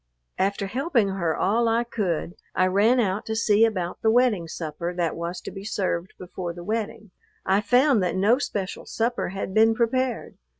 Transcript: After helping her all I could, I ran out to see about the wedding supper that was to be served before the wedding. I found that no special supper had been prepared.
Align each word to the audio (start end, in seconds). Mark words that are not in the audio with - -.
After 0.39 0.65
helping 0.65 1.09
her 1.09 1.37
all 1.37 1.67
I 1.69 1.83
could, 1.83 2.33
I 2.55 2.65
ran 2.65 2.99
out 2.99 3.23
to 3.27 3.35
see 3.35 3.65
about 3.65 4.01
the 4.01 4.09
wedding 4.09 4.47
supper 4.47 4.95
that 4.95 5.15
was 5.15 5.39
to 5.41 5.51
be 5.51 5.63
served 5.63 6.15
before 6.17 6.53
the 6.53 6.63
wedding. 6.63 7.11
I 7.45 7.61
found 7.61 8.01
that 8.01 8.15
no 8.15 8.39
special 8.39 8.87
supper 8.87 9.29
had 9.29 9.53
been 9.53 9.75
prepared. 9.75 10.39